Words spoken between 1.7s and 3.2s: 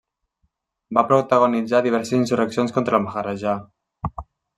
diverses insurreccions contra el